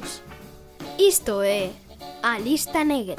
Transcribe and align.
News. 0.00 0.22
Isto 0.98 1.42
é 1.42 1.70
A 2.22 2.38
Lista 2.38 2.84
Negra. 2.84 3.16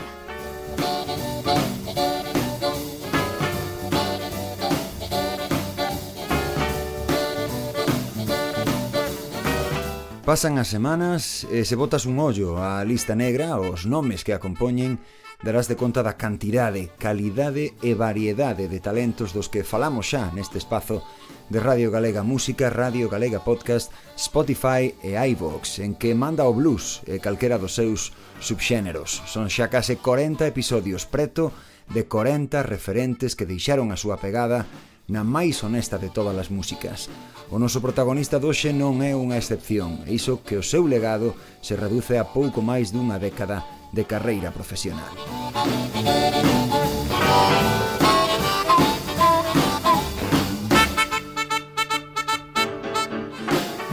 Pasan 10.26 10.58
as 10.58 10.70
semanas 10.70 11.44
e 11.50 11.66
se 11.66 11.76
botas 11.76 12.06
un 12.06 12.22
ollo 12.22 12.56
á 12.62 12.86
lista 12.86 13.18
negra, 13.18 13.60
os 13.60 13.84
nomes 13.84 14.24
que 14.24 14.32
a 14.32 14.40
compoñen, 14.40 15.02
darás 15.44 15.68
de 15.68 15.76
conta 15.76 16.06
da 16.06 16.16
cantidade, 16.16 16.94
calidade 17.02 17.76
e 17.84 17.98
variedade 17.98 18.70
de 18.72 18.80
talentos 18.80 19.34
dos 19.36 19.50
que 19.52 19.68
falamos 19.68 20.08
xa 20.08 20.32
neste 20.32 20.62
espazo 20.62 21.04
de 21.52 21.60
Radio 21.60 21.92
Galega 21.92 22.24
Música, 22.24 22.70
Radio 22.70 23.10
Galega 23.10 23.44
Podcast, 23.44 23.92
Spotify 24.16 24.96
e 25.04 25.20
iVox, 25.20 25.80
en 25.84 26.00
que 26.00 26.16
manda 26.16 26.48
o 26.48 26.56
blues 26.56 27.04
e 27.04 27.20
calquera 27.20 27.60
dos 27.60 27.76
seus 27.76 28.16
subxéneros. 28.40 29.20
Son 29.28 29.52
xa 29.52 29.68
case 29.68 30.00
40 30.00 30.48
episodios 30.48 31.04
preto 31.04 31.52
de 31.92 32.08
40 32.08 32.64
referentes 32.64 33.36
que 33.36 33.44
deixaron 33.44 33.92
a 33.92 34.00
súa 34.00 34.16
pegada 34.16 34.64
na 35.12 35.28
máis 35.28 35.60
honesta 35.68 36.00
de 36.00 36.08
todas 36.08 36.40
as 36.40 36.48
músicas. 36.48 37.12
O 37.52 37.60
noso 37.60 37.84
protagonista 37.84 38.40
doxe 38.40 38.72
non 38.72 39.04
é 39.04 39.12
unha 39.12 39.36
excepción, 39.36 40.08
e 40.08 40.16
iso 40.16 40.40
que 40.48 40.56
o 40.56 40.64
seu 40.64 40.88
legado 40.88 41.36
se 41.60 41.76
reduce 41.76 42.16
a 42.16 42.32
pouco 42.32 42.64
máis 42.64 42.96
dunha 42.96 43.20
década 43.20 43.68
de 43.92 44.08
carreira 44.08 44.56
profesional. 44.56 45.12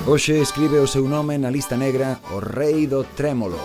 Hoxe 0.08 0.40
escribe 0.40 0.80
o 0.80 0.88
seu 0.88 1.04
nome 1.04 1.36
na 1.36 1.52
lista 1.52 1.76
negra 1.76 2.16
o 2.32 2.40
rei 2.40 2.88
do 2.88 3.04
trémolo, 3.04 3.60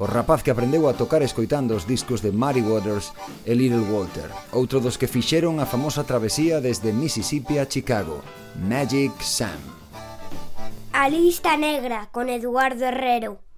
o 0.00 0.08
rapaz 0.08 0.40
que 0.40 0.48
aprendeu 0.48 0.88
a 0.88 0.96
tocar 0.96 1.20
escoitando 1.20 1.76
os 1.76 1.84
discos 1.84 2.24
de 2.24 2.32
Muddy 2.32 2.64
Waters 2.64 3.12
e 3.44 3.52
Little 3.52 3.84
Walter, 3.92 4.32
outro 4.56 4.80
dos 4.80 4.96
que 4.96 5.04
fixeron 5.04 5.60
a 5.60 5.68
famosa 5.68 6.00
travesía 6.00 6.64
desde 6.64 6.96
Mississippi 6.96 7.60
a 7.60 7.68
Chicago, 7.68 8.24
Magic 8.56 9.12
Sam. 9.20 9.60
A 10.96 11.12
lista 11.12 11.60
negra 11.60 12.08
con 12.08 12.32
Eduardo 12.32 12.88
Herrero. 12.88 13.51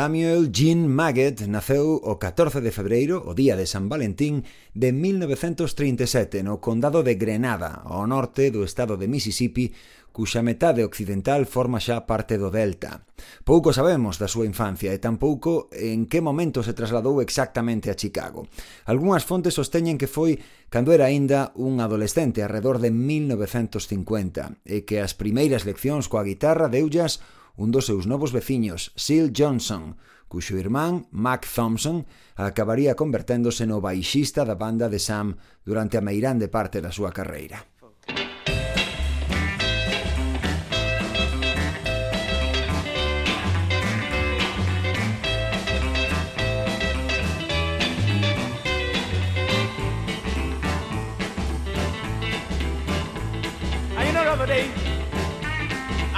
Samuel 0.00 0.50
Jean 0.50 0.88
Maggett 0.88 1.44
naceu 1.44 2.00
o 2.00 2.16
14 2.16 2.64
de 2.64 2.72
febreiro, 2.72 3.20
o 3.20 3.36
día 3.36 3.52
de 3.52 3.68
San 3.68 3.92
Valentín, 3.92 4.48
de 4.72 4.96
1937 4.96 6.40
no 6.40 6.56
condado 6.56 7.04
de 7.04 7.20
Grenada, 7.20 7.84
ao 7.84 8.08
norte 8.08 8.48
do 8.48 8.64
estado 8.64 8.96
de 8.96 9.12
Mississippi, 9.12 9.76
cuxa 10.08 10.40
metade 10.40 10.88
occidental 10.88 11.44
forma 11.44 11.84
xa 11.84 12.08
parte 12.08 12.40
do 12.40 12.48
delta. 12.48 13.04
Pouco 13.44 13.76
sabemos 13.76 14.16
da 14.16 14.24
súa 14.24 14.48
infancia 14.48 14.88
e 14.96 15.04
tampouco 15.04 15.68
en 15.76 16.08
que 16.08 16.24
momento 16.24 16.64
se 16.64 16.72
trasladou 16.72 17.20
exactamente 17.20 17.92
a 17.92 17.98
Chicago. 18.00 18.48
Algúnas 18.88 19.28
fontes 19.28 19.52
sosteñen 19.52 20.00
que 20.00 20.08
foi 20.08 20.40
cando 20.72 20.96
era 20.96 21.12
aínda 21.12 21.52
un 21.60 21.76
adolescente, 21.76 22.40
arredor 22.40 22.80
de 22.80 22.88
1950, 22.88 24.64
e 24.64 24.88
que 24.88 25.04
as 25.04 25.12
primeiras 25.12 25.68
leccións 25.68 26.08
coa 26.08 26.24
guitarra 26.24 26.72
deullas 26.72 27.20
un 27.56 27.70
dos 27.70 27.86
seus 27.86 28.06
novos 28.06 28.32
veciños, 28.32 28.92
Seal 28.96 29.32
Johnson, 29.36 29.96
cuxo 30.28 30.56
irmán, 30.56 31.06
Mac 31.10 31.46
Thompson, 31.46 32.06
acabaría 32.36 32.94
converténdose 32.94 33.66
no 33.66 33.80
baixista 33.80 34.44
da 34.44 34.54
banda 34.54 34.88
de 34.88 34.98
Sam 35.02 35.36
durante 35.64 35.98
a 35.98 36.04
meirande 36.04 36.46
parte 36.46 36.78
da 36.78 36.94
súa 36.94 37.10
carreira. 37.10 37.66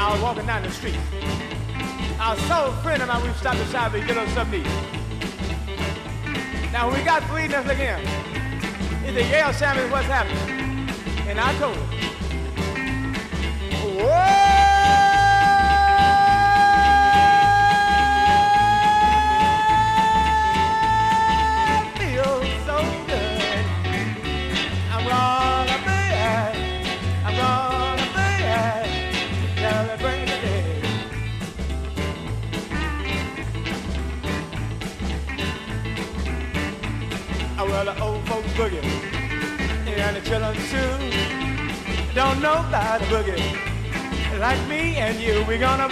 I 0.03 0.11
was 0.11 0.21
walking 0.21 0.47
down 0.47 0.63
the 0.65 0.71
street. 0.71 1.22
our 2.23 2.37
soul 2.47 2.71
friend 2.83 3.03
of 3.03 3.09
mine, 3.09 3.21
we've 3.25 3.37
stopped 3.37 3.59
to 3.59 3.67
shower 3.67 3.99
get 3.99 4.17
us 4.17 4.33
some 4.33 4.49
meat. 4.49 4.65
Now, 6.71 6.89
when 6.89 6.99
we 7.01 7.05
got 7.05 7.25
three, 7.25 7.49
let's 7.49 7.67
look 7.67 7.77
here. 7.77 7.99
It's 9.05 9.19
a 9.19 9.29
Yale 9.29 9.53
sandwich, 9.53 9.91
what's 9.91 10.07
happening? 10.07 10.89
And 11.29 11.41
I 11.41 11.53
told 11.59 11.77
him. 11.77 12.12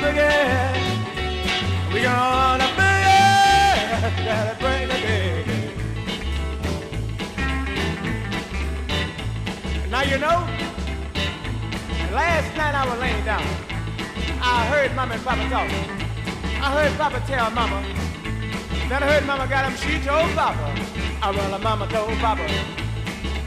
You, 0.03 1.93
we 1.93 2.03
gonna 2.03 2.65
boogie. 2.79 3.01
We. 4.03 4.25
Gotta 4.25 4.57
bring 4.59 4.89
the 4.89 4.95
day. 4.95 5.45
Now 9.91 10.03
you 10.03 10.19
know, 10.19 10.39
last 12.13 12.57
night 12.57 12.75
I 12.75 12.87
was 12.89 12.99
laying 13.01 13.25
down. 13.25 13.43
I 14.43 14.65
heard 14.67 14.95
Mama 14.97 15.15
and 15.15 15.25
Papa 15.25 15.49
talk. 15.51 15.71
I 16.63 16.73
heard 16.73 16.97
Papa 16.99 17.23
tell 17.27 17.51
Mama. 17.51 17.83
Then 18.89 19.03
I 19.03 19.07
heard 19.13 19.27
Mama 19.27 19.47
got 19.47 19.71
him, 19.71 19.77
she 19.77 19.99
told 20.05 20.31
Papa. 20.35 20.75
I 21.23 21.31
well, 21.31 21.59
mama 21.59 21.87
told 21.89 22.17
Papa 22.19 22.49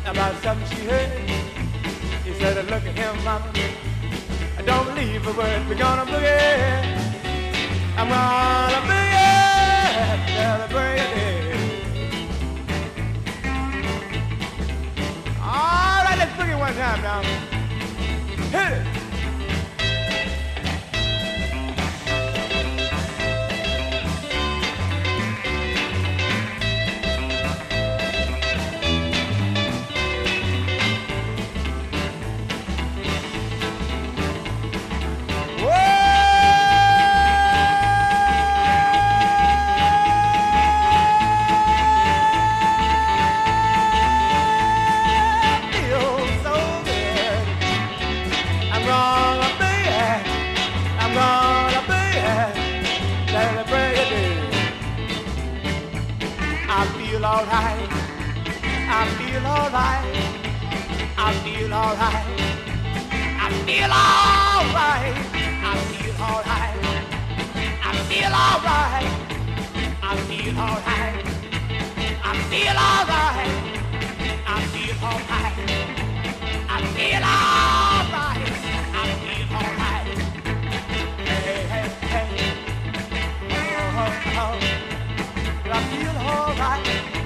about 0.06 0.36
something 0.44 0.78
she 0.78 0.86
heard. 0.86 1.10
He 2.24 2.34
said, 2.36 2.64
look 2.70 2.84
at 2.86 2.96
him, 2.96 3.24
mama. 3.24 3.52
Don't 4.66 4.86
believe 4.88 5.28
a 5.28 5.34
word. 5.34 5.68
We're 5.68 5.76
gonna 5.76 6.06
boogie. 6.06 6.84
I'm 7.98 8.08
gonna 8.10 8.82
boogie. 8.88 10.28
Celebrate 10.36 11.00
All 15.42 16.04
right, 16.06 16.18
let's 16.18 16.32
boogie 16.34 16.58
one 16.58 16.74
time 16.76 17.02
now. 17.02 17.22
Hit 18.52 18.88
it. 18.88 18.93
I 58.96 59.08
feel 59.18 59.46
alright. 59.46 60.06
I 61.18 61.34
feel 61.44 61.74
alright. 61.74 62.28
I 63.42 63.50
feel 63.66 63.92
alright. 63.92 65.18
I 65.64 65.76
feel 65.90 66.22
alright. 66.22 66.78
I 67.82 67.98
feel 68.08 68.34
alright. 68.44 69.10
I 70.04 70.16
feel 70.30 70.58
alright. 70.60 71.26
I 72.24 72.38
feel 72.52 72.78
alright. 72.88 73.56
I 74.46 74.62
feel 74.70 75.02
alright. 75.10 75.58
I 76.70 76.86
feel 76.94 77.26
alright. 77.34 78.46
I 78.94 79.10
feel 79.24 79.50
alright. 79.58 80.08
Hey, 81.28 81.66
hey, 81.72 81.88
hey. 82.14 82.30
Oh, 83.50 84.02
oh, 84.04 84.38
oh. 84.38 84.56
I 85.66 85.82
feel 85.90 86.18
alright. 86.30 87.23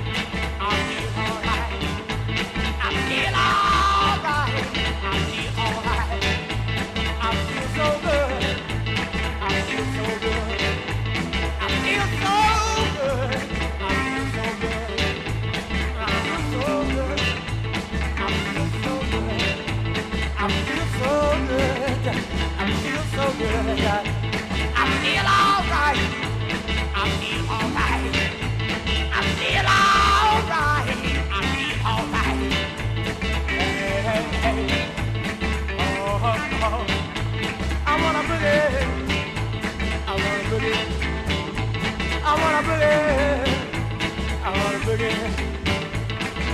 I 23.40 24.84
feel 25.04 25.28
all 25.28 25.62
right. 25.70 26.18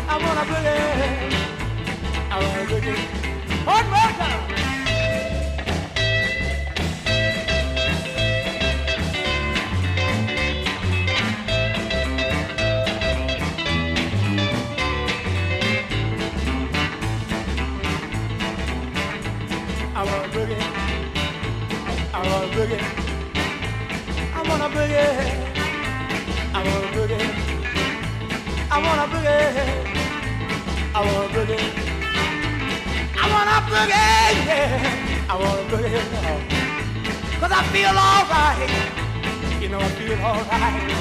I 0.10 0.18
wanna 0.18 0.42
boogie. 0.46 0.74
I 2.30 2.38
wanna 2.42 2.66
boogie. 2.70 2.98
One 3.66 3.88
more 3.90 4.12
time. 4.18 4.83
boogie. 22.64 22.80
I 24.36 24.42
wanna 24.48 24.68
boogie. 24.76 25.08
I 26.54 26.62
wanna 26.66 26.88
boogie. 26.96 27.22
I 28.72 28.78
wanna 28.84 29.06
boogie. 29.12 29.38
I 30.96 31.00
wanna 31.06 31.34
boogie. 31.34 31.62
I 33.22 33.26
wanna 33.32 33.58
boogie. 33.68 34.06
Yeah. 34.48 35.30
I 35.30 35.36
wanna 35.42 35.64
boogie. 35.72 36.02
Cause 37.40 37.52
I 37.52 37.64
feel 37.74 37.98
alright. 38.08 38.72
You 39.62 39.70
know 39.70 39.80
I 39.80 39.90
feel 39.98 40.20
alright. 40.30 40.92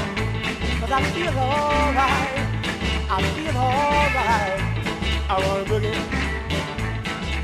Cause 0.80 0.92
I 0.92 1.02
feel 1.14 1.38
alright. 1.38 2.38
I 3.10 3.22
feel 3.34 3.56
alright. 3.56 4.60
I 5.28 5.34
wanna 5.44 5.64
boogie. 5.70 5.98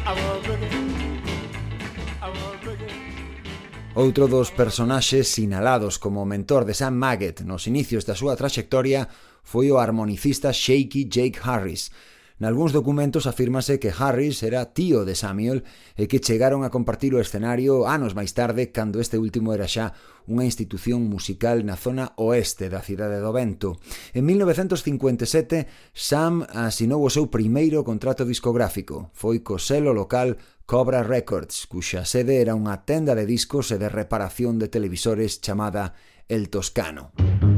I 0.06 0.12
wanna 0.18 0.40
boogie. 0.46 0.70
I 2.20 2.28
wanna 2.28 2.58
boogie. 2.64 2.97
Outro 3.98 4.28
dos 4.30 4.54
personaxes 4.54 5.26
sinalados 5.26 5.98
como 5.98 6.22
mentor 6.22 6.62
de 6.62 6.70
Sam 6.70 6.94
Maggett 6.94 7.42
nos 7.42 7.66
inicios 7.66 8.06
da 8.06 8.14
súa 8.14 8.38
traxectoria 8.38 9.10
foi 9.42 9.74
o 9.74 9.82
harmonicista 9.82 10.54
Shaky 10.54 11.10
Jake 11.10 11.42
Harris, 11.42 11.90
Nalgúns 12.38 12.70
documentos 12.70 13.26
afírmase 13.26 13.82
que 13.82 13.90
Harris 13.90 14.46
era 14.46 14.70
tío 14.70 15.02
de 15.02 15.18
Samuel 15.18 15.66
e 15.98 16.06
que 16.06 16.22
chegaron 16.22 16.62
a 16.62 16.70
compartir 16.70 17.10
o 17.10 17.18
escenario 17.18 17.90
anos 17.90 18.14
máis 18.14 18.30
tarde 18.30 18.70
cando 18.70 19.02
este 19.02 19.18
último 19.18 19.50
era 19.50 19.66
xa 19.66 19.98
unha 20.30 20.46
institución 20.46 21.02
musical 21.10 21.66
na 21.66 21.74
zona 21.74 22.14
oeste 22.14 22.70
da 22.70 22.78
cidade 22.78 23.18
do 23.18 23.34
Vento. 23.34 23.82
En 24.14 24.22
1957, 24.22 25.66
Sam 25.90 26.46
asinou 26.54 27.02
o 27.02 27.10
seu 27.10 27.26
primeiro 27.26 27.82
contrato 27.82 28.22
discográfico. 28.22 29.10
Foi 29.18 29.42
co 29.42 29.58
selo 29.58 29.90
local 29.90 30.38
Cobra 30.62 31.02
Records, 31.02 31.66
cuxa 31.66 32.06
sede 32.06 32.38
era 32.38 32.54
unha 32.54 32.86
tenda 32.86 33.18
de 33.18 33.26
discos 33.26 33.74
e 33.74 33.82
de 33.82 33.90
reparación 33.90 34.62
de 34.62 34.70
televisores 34.70 35.42
chamada 35.42 35.98
El 36.30 36.54
Toscano. 36.54 37.10
Música 37.18 37.57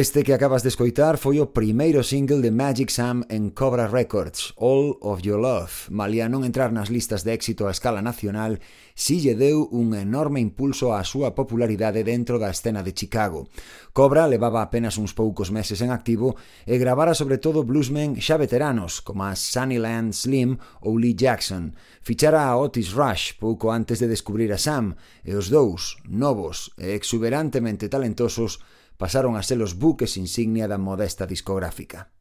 Este 0.00 0.24
que 0.24 0.32
acabas 0.32 0.62
de 0.62 0.72
escoitar 0.72 1.18
foi 1.20 1.44
o 1.44 1.52
primeiro 1.52 2.00
single 2.00 2.40
de 2.40 2.48
Magic 2.48 2.88
Sam 2.88 3.20
en 3.28 3.52
Cobra 3.52 3.84
Records, 3.84 4.56
All 4.56 4.96
of 5.04 5.20
Your 5.20 5.36
Love. 5.36 5.92
Malia 5.92 6.24
non 6.24 6.40
entrar 6.40 6.72
nas 6.72 6.88
listas 6.88 7.20
de 7.20 7.36
éxito 7.36 7.68
a 7.68 7.74
escala 7.76 8.00
nacional, 8.00 8.64
si 8.96 9.20
lle 9.20 9.36
deu 9.36 9.68
un 9.68 9.92
enorme 9.92 10.40
impulso 10.40 10.96
á 10.96 11.04
súa 11.04 11.36
popularidade 11.36 12.00
dentro 12.00 12.40
da 12.40 12.48
escena 12.48 12.80
de 12.80 12.96
Chicago. 12.96 13.52
Cobra 13.92 14.24
levaba 14.24 14.64
apenas 14.64 14.96
uns 14.96 15.12
poucos 15.12 15.52
meses 15.52 15.84
en 15.84 15.92
activo 15.92 16.32
e 16.64 16.80
gravara 16.80 17.12
sobre 17.12 17.36
todo 17.36 17.68
bluesmen 17.68 18.16
xa 18.24 18.40
veteranos, 18.40 19.04
como 19.04 19.28
a 19.28 19.36
Sunnyland 19.36 20.16
Slim 20.16 20.56
ou 20.80 20.96
Lee 20.96 21.12
Jackson. 21.12 21.76
Fichara 22.00 22.48
a 22.48 22.56
Otis 22.56 22.96
Rush 22.96 23.36
pouco 23.36 23.68
antes 23.68 24.00
de 24.00 24.08
descubrir 24.08 24.48
a 24.48 24.56
Sam, 24.56 24.96
e 25.20 25.36
os 25.36 25.52
dous, 25.52 26.00
novos 26.08 26.72
e 26.80 26.96
exuberantemente 26.96 27.92
talentosos, 27.92 28.64
pasaron 29.00 29.32
a 29.32 29.42
ser 29.42 29.64
os 29.64 29.72
buques 29.72 30.20
insignia 30.20 30.68
da 30.68 30.76
modesta 30.76 31.24
discográfica. 31.24 32.12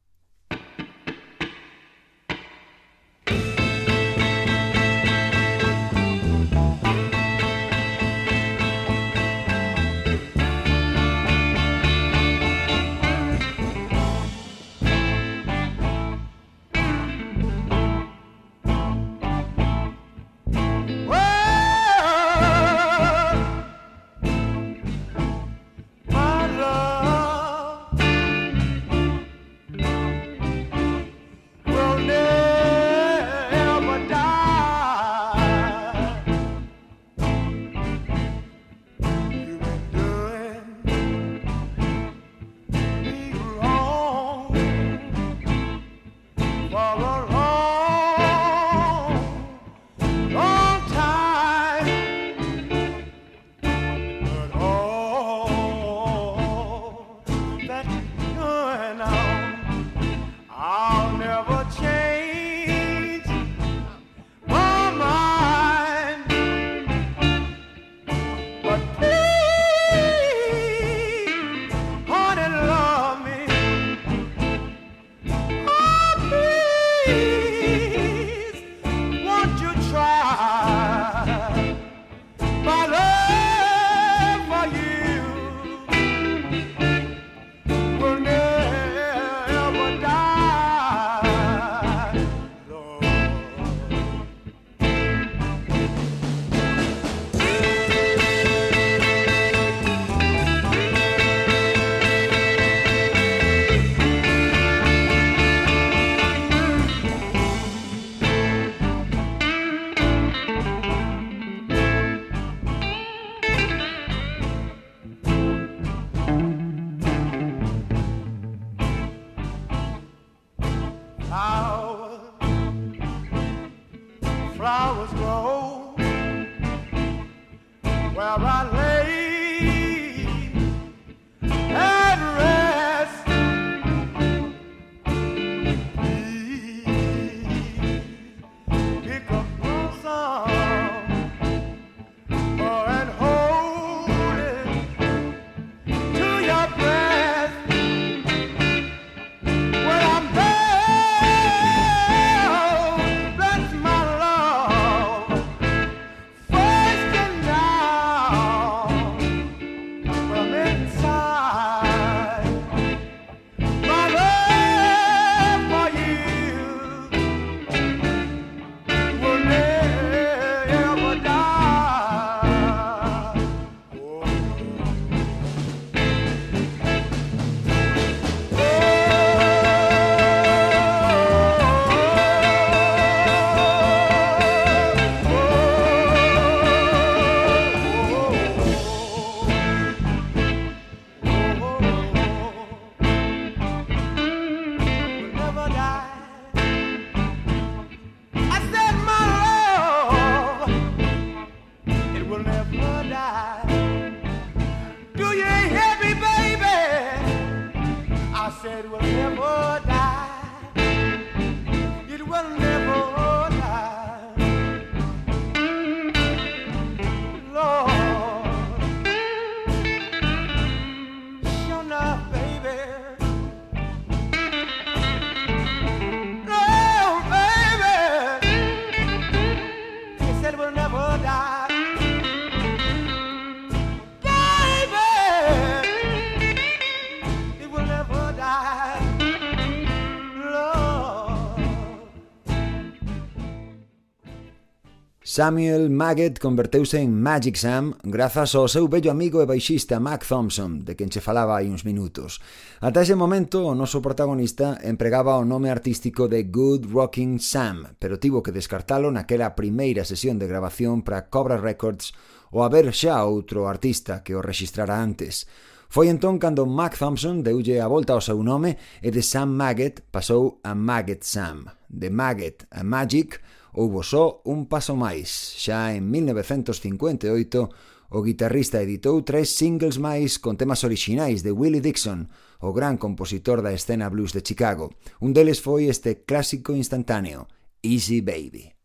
Samuel 245.29 245.91
Maggett 245.91 246.39
converteuse 246.39 246.97
en 246.97 247.21
Magic 247.21 247.55
Sam 247.55 247.93
grazas 248.01 248.55
ao 248.55 248.65
seu 248.65 248.89
bello 248.89 249.13
amigo 249.13 249.37
e 249.37 249.45
baixista 249.45 250.01
Mac 250.01 250.25
Thompson, 250.25 250.81
de 250.81 250.97
quen 250.97 251.05
che 251.05 251.21
falaba 251.21 251.53
hai 251.53 251.69
uns 251.69 251.85
minutos. 251.85 252.41
Ata 252.81 253.05
ese 253.05 253.13
momento, 253.13 253.61
o 253.61 253.77
noso 253.77 254.01
protagonista 254.01 254.81
empregaba 254.81 255.37
o 255.37 255.45
nome 255.45 255.69
artístico 255.69 256.25
de 256.25 256.49
Good 256.49 256.89
Rocking 256.89 257.37
Sam, 257.37 257.93
pero 258.01 258.17
tivo 258.17 258.41
que 258.41 258.49
descartalo 258.49 259.13
naquela 259.13 259.53
primeira 259.53 260.01
sesión 260.01 260.41
de 260.41 260.49
grabación 260.49 261.05
para 261.05 261.29
Cobra 261.29 261.61
Records 261.61 262.09
ou 262.49 262.65
haber 262.65 262.89
xa 262.89 263.21
outro 263.21 263.69
artista 263.69 264.25
que 264.25 264.33
o 264.33 264.41
registrara 264.41 264.97
antes. 264.97 265.45
Foi 265.93 266.09
entón 266.09 266.41
cando 266.41 266.65
Mac 266.65 266.97
Thompson 266.97 267.45
deulle 267.45 267.77
a 267.77 267.85
volta 267.85 268.17
ao 268.17 268.25
seu 268.25 268.41
nome 268.41 268.81
e 268.97 269.13
de 269.13 269.21
Sam 269.21 269.53
Maggett 269.53 270.01
pasou 270.09 270.57
a 270.65 270.73
Maggett 270.73 271.21
Sam. 271.21 271.69
De 271.85 272.09
Maggett 272.09 272.65
a 272.73 272.81
Magic, 272.81 273.37
houbo 273.79 274.03
só 274.03 274.43
un 274.43 274.67
paso 274.67 274.99
máis. 274.99 275.55
Xa 275.55 275.95
en 275.95 276.11
1958, 276.11 278.11
o 278.11 278.19
guitarrista 278.19 278.83
editou 278.83 279.23
tres 279.23 279.55
singles 279.55 280.03
máis 280.03 280.35
con 280.35 280.59
temas 280.59 280.83
orixinais 280.83 281.47
de 281.47 281.55
Willie 281.55 281.79
Dixon, 281.79 282.27
o 282.59 282.75
gran 282.75 282.99
compositor 282.99 283.63
da 283.63 283.71
escena 283.71 284.11
blues 284.11 284.35
de 284.35 284.43
Chicago. 284.43 284.91
Un 285.23 285.31
deles 285.31 285.63
foi 285.63 285.87
este 285.87 286.27
clásico 286.27 286.75
instantáneo, 286.75 287.47
Easy 287.79 288.19
Baby. 288.19 288.78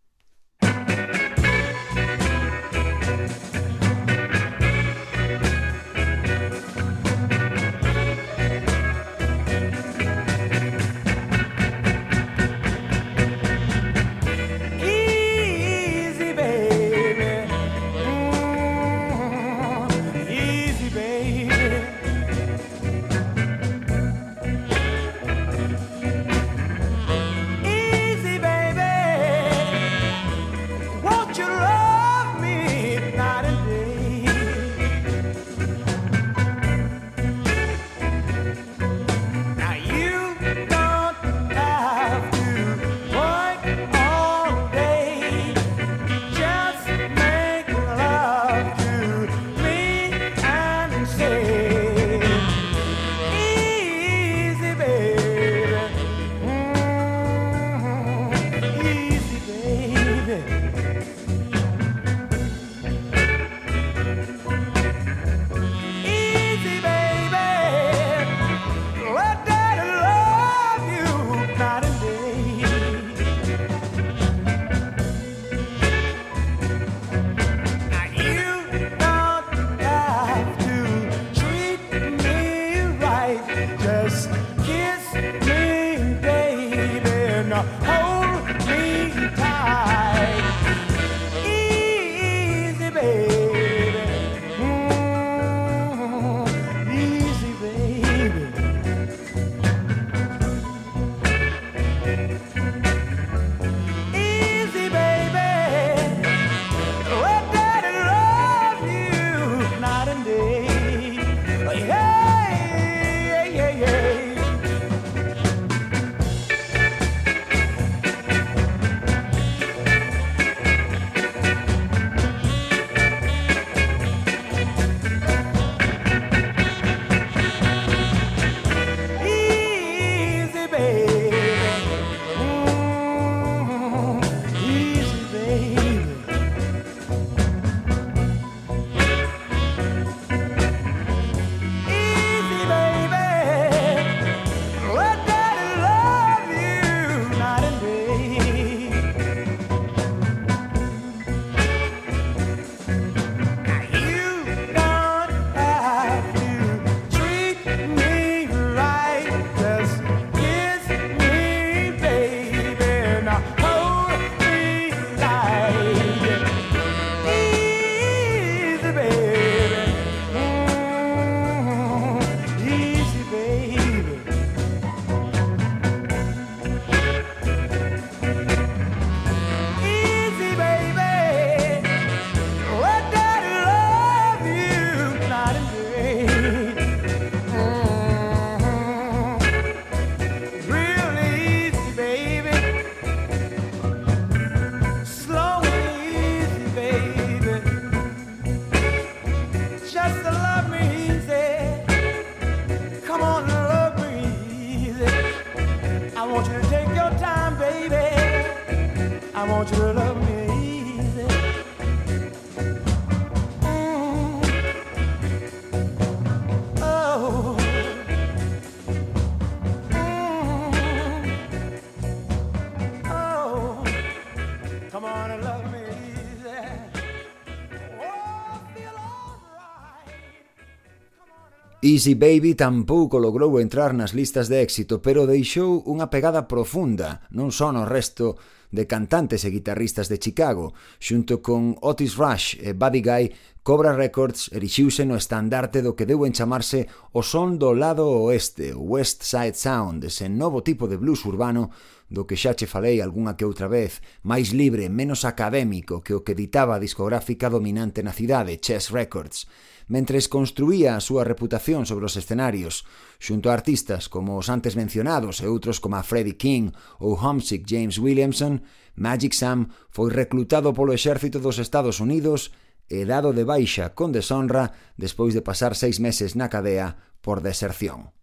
Easy 231.85 232.15
Baby 232.15 232.55
tampouco 232.55 233.19
logrou 233.21 233.61
entrar 233.61 233.93
nas 233.93 234.17
listas 234.17 234.49
de 234.49 234.65
éxito, 234.65 235.05
pero 235.05 235.29
deixou 235.29 235.85
unha 235.85 236.09
pegada 236.09 236.49
profunda, 236.49 237.29
non 237.29 237.53
só 237.53 237.77
no 237.77 237.85
resto 237.85 238.41
de 238.73 238.89
cantantes 238.89 239.45
e 239.45 239.53
guitarristas 239.53 240.09
de 240.09 240.17
Chicago. 240.17 240.73
Xunto 240.97 241.45
con 241.45 241.77
Otis 241.85 242.17
Rush 242.17 242.57
e 242.57 242.73
Buddy 242.73 243.05
Guy, 243.05 243.25
Cobra 243.61 243.93
Records 243.93 244.49
erixiuse 244.57 245.05
no 245.05 245.13
estandarte 245.13 245.85
do 245.85 245.93
que 245.93 246.09
deu 246.09 246.25
en 246.25 246.33
chamarse 246.33 246.89
o 247.13 247.21
son 247.21 247.61
do 247.61 247.77
lado 247.77 248.09
oeste, 248.09 248.73
West 248.73 249.21
Side 249.21 249.53
Sound, 249.53 250.09
ese 250.09 250.33
novo 250.33 250.65
tipo 250.65 250.89
de 250.89 250.97
blues 250.97 251.21
urbano 251.29 251.69
do 252.15 252.25
que 252.25 252.39
xa 252.39 252.55
che 252.55 252.71
falei 252.71 253.03
algunha 253.03 253.35
que 253.35 253.45
outra 253.45 253.67
vez, 253.67 253.99
máis 254.23 254.55
libre, 254.55 254.87
menos 254.87 255.27
académico 255.27 256.01
que 256.01 256.15
o 256.15 256.23
que 256.23 256.39
ditaba 256.39 256.79
a 256.79 256.83
discográfica 256.87 257.51
dominante 257.51 258.01
na 258.07 258.15
cidade, 258.15 258.63
Chess 258.63 258.95
Records, 258.95 259.51
mentres 259.91 260.31
construía 260.31 260.97
a 260.97 261.05
súa 261.05 261.27
reputación 261.27 261.85
sobre 261.85 262.07
os 262.07 262.17
escenarios, 262.17 262.87
xunto 263.21 263.51
a 263.51 263.57
artistas 263.59 264.09
como 264.09 264.39
os 264.39 264.49
antes 264.49 264.79
mencionados 264.79 265.43
e 265.43 265.47
outros 265.51 265.83
como 265.83 265.99
a 265.99 266.07
Freddie 266.07 266.41
King 266.41 266.73
ou 267.03 267.19
Homesick 267.19 267.69
James 267.69 268.01
Williamson, 268.01 268.65
Magic 268.97 269.35
Sam 269.35 269.69
foi 269.91 270.09
reclutado 270.09 270.73
polo 270.73 270.95
exército 270.95 271.43
dos 271.43 271.59
Estados 271.59 272.01
Unidos 272.01 272.55
e 272.89 273.05
dado 273.05 273.35
de 273.37 273.45
baixa 273.45 273.93
con 273.93 274.13
deshonra 274.13 274.73
despois 274.97 275.35
de 275.35 275.45
pasar 275.45 275.75
seis 275.75 276.01
meses 276.01 276.39
na 276.39 276.49
cadea 276.49 276.97
por 277.21 277.41
deserción. 277.45 278.15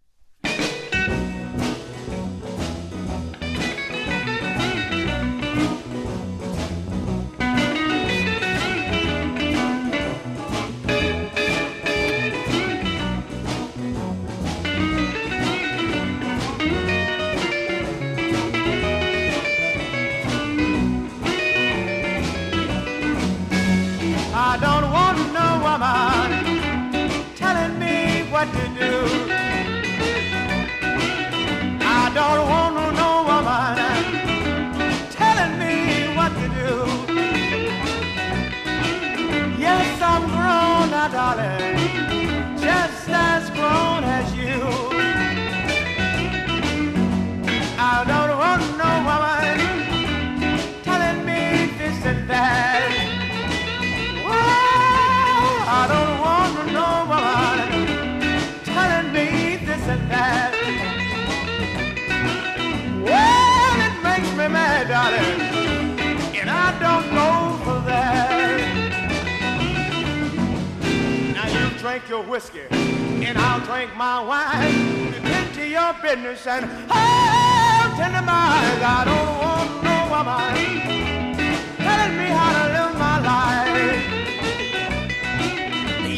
Drink 72.01 72.09
your 72.09 72.23
whiskey, 72.23 72.61
and 72.71 73.37
I'll 73.37 73.59
drink 73.61 73.95
my 73.95 74.21
wine. 74.23 75.13
Tend 75.21 75.53
to 75.55 75.67
your 75.67 75.93
business 76.01 76.47
and 76.47 76.65
I'll 76.89 77.95
tend 77.97 78.15
to 78.15 78.21
mine. 78.21 78.81
I 78.81 79.03
don't 79.05 79.39
want 79.43 79.83
no 79.83 79.95
woman 80.09 81.37
telling 81.77 82.17
me 82.17 82.25
how 82.25 82.51
to 82.57 82.65
live 82.73 82.95
my 82.97 83.17
life. 83.31 84.01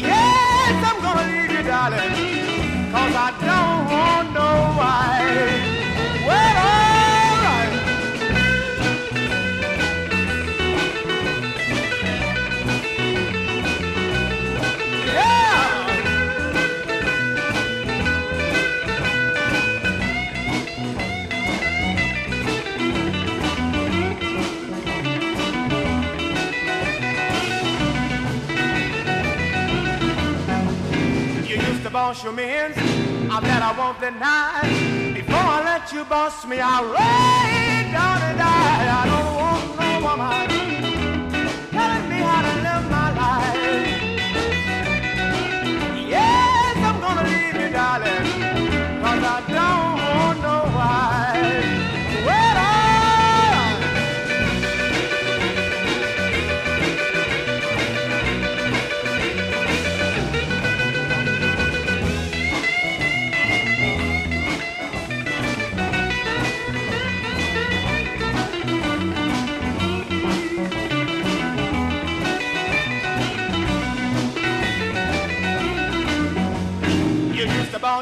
Yes, 0.00 0.84
I'm 0.88 1.00
gonna 1.02 1.26
leave 1.32 1.52
you, 1.52 1.62
darling, 1.64 2.12
cause 2.92 3.14
I 3.14 3.30
boss 32.14 32.22
your 32.22 32.32
men, 32.32 32.72
I 33.28 33.40
bet 33.40 33.62
I 33.62 33.76
won't 33.76 34.00
deny. 34.00 35.12
Before 35.14 35.34
I 35.34 35.62
let 35.64 35.92
you 35.92 36.04
boss 36.04 36.46
me, 36.46 36.60
I'll 36.60 36.84
lay 36.84 37.92
down 37.92 38.22
and 38.22 38.38
die. 38.38 39.00
I 39.00 39.04
don't 39.10 39.34
want 39.40 39.78
no 39.80 40.08
woman 40.08 40.63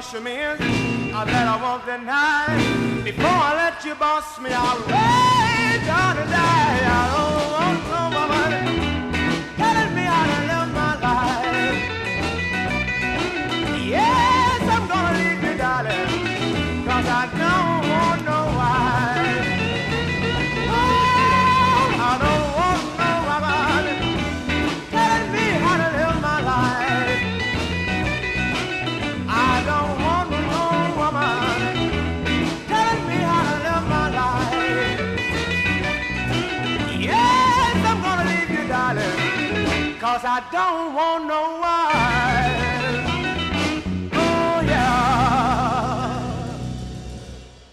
boss 0.02 0.12
your 0.12 0.22
men, 0.22 0.58
I 1.14 1.24
bet 1.24 1.46
I 1.46 1.62
won't 1.62 1.84
deny. 1.86 3.04
Before 3.04 3.24
I 3.24 3.54
let 3.54 3.84
you 3.84 3.94
boss 3.94 4.40
me, 4.40 4.50
I'll 4.52 4.78
lay 4.80 5.86
down 5.86 6.18
and 6.18 6.30
die. 6.30 6.82
I 6.90 7.04
don't 7.14 7.52
want 7.52 7.82
no 7.90 8.01
darling, 38.94 39.98
cause 40.00 40.24
I 40.24 40.42
don't 40.50 40.94
want 40.94 41.26
no 41.26 41.61
wife. 41.61 43.12
Oh, 44.14 44.62
yeah. 44.64 46.20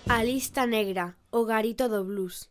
A 0.07 0.23
lista 0.23 0.65
negra, 0.65 1.17
o 1.31 1.45
garito 1.45 1.89
do 1.89 2.03
blues. 2.03 2.49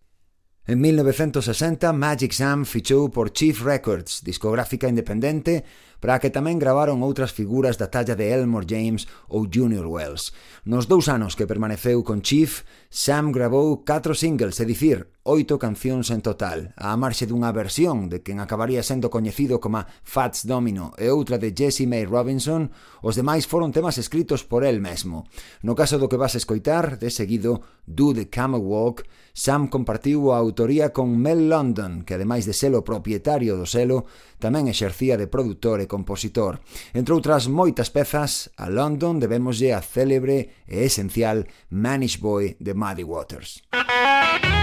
En 0.67 0.81
1960, 0.81 1.93
Magic 1.95 2.35
Sam 2.35 2.65
fichou 2.67 3.09
por 3.09 3.33
Chief 3.33 3.65
Records, 3.65 4.23
discográfica 4.23 4.87
independente 4.87 5.65
para 6.01 6.17
a 6.17 6.21
que 6.23 6.31
tamén 6.31 6.63
gravaron 6.63 7.03
outras 7.03 7.35
figuras 7.35 7.77
da 7.77 7.91
talla 7.91 8.15
de 8.15 8.31
Elmore 8.31 8.67
James 8.67 9.11
ou 9.27 9.51
Junior 9.51 9.87
Wells. 9.87 10.31
Nos 10.63 10.87
dous 10.87 11.11
anos 11.11 11.35
que 11.35 11.51
permaneceu 11.51 12.07
con 12.07 12.23
Chief, 12.23 12.63
Sam 12.89 13.35
gravou 13.35 13.83
catro 13.83 14.15
singles, 14.15 14.63
é 14.63 14.65
dicir, 14.65 15.11
oito 15.29 15.59
cancións 15.59 16.09
en 16.09 16.25
total, 16.25 16.73
a 16.79 16.97
marxe 16.97 17.29
dunha 17.29 17.53
versión 17.53 18.09
de 18.09 18.25
quen 18.25 18.41
acabaría 18.41 18.81
sendo 18.81 19.13
coñecido 19.13 19.61
como 19.61 19.85
Fats 20.01 20.49
Domino 20.49 20.97
e 20.97 21.13
outra 21.13 21.37
de 21.37 21.53
Jessie 21.53 21.91
May 21.91 22.09
Robinson, 22.09 22.73
os 23.05 23.19
demais 23.19 23.45
foron 23.45 23.75
temas 23.75 23.99
escritos 23.99 24.47
por 24.47 24.65
el 24.65 24.81
mesmo. 24.81 25.29
No 25.61 25.77
caso 25.77 25.99
do 26.01 26.09
que 26.09 26.17
vas 26.17 26.39
escoitar, 26.39 26.97
de 26.97 27.11
seguido, 27.13 27.61
Do 27.85 28.15
the 28.15 28.29
Camel 28.29 28.63
Walk, 28.63 29.05
Sam 29.33 29.69
compartiu 29.69 30.33
a 30.33 30.39
autoría 30.39 30.93
con 30.93 31.15
Mel 31.17 31.49
London, 31.49 32.03
que 32.03 32.17
ademais 32.17 32.45
de 32.45 32.53
selo 32.53 32.83
propietario 32.83 33.55
do 33.55 33.69
selo, 33.69 34.05
tamén 34.41 34.69
exercía 34.69 35.21
de 35.21 35.29
produtor 35.29 35.81
e 35.81 35.88
compositor. 35.89 36.61
Entre 36.95 37.11
outras 37.17 37.49
moitas 37.49 37.91
pezas, 37.91 38.53
a 38.61 38.69
London 38.69 39.19
debemoslle 39.19 39.73
a 39.73 39.83
célebre 39.83 40.69
e 40.69 40.85
esencial 40.85 41.49
Manish 41.73 42.21
Boy 42.21 42.55
de 42.61 42.77
Muddy 42.77 43.03
Waters. 43.03 43.65
Música 43.73 44.58